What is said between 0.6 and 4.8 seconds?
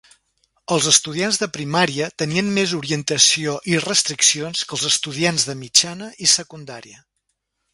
Els estudiants de primària tenien més orientació i restriccions que